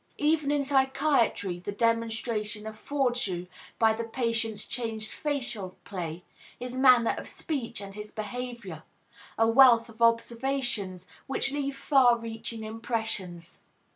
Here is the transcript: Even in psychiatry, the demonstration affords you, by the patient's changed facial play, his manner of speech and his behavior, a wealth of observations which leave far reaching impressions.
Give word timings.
Even 0.17 0.49
in 0.49 0.63
psychiatry, 0.63 1.59
the 1.59 1.71
demonstration 1.71 2.65
affords 2.65 3.27
you, 3.27 3.45
by 3.77 3.93
the 3.93 4.03
patient's 4.03 4.65
changed 4.65 5.11
facial 5.11 5.77
play, 5.85 6.23
his 6.57 6.73
manner 6.75 7.13
of 7.19 7.29
speech 7.29 7.79
and 7.79 7.93
his 7.93 8.09
behavior, 8.09 8.81
a 9.37 9.47
wealth 9.47 9.89
of 9.89 10.01
observations 10.01 11.07
which 11.27 11.51
leave 11.51 11.75
far 11.77 12.17
reaching 12.17 12.63
impressions. 12.63 13.61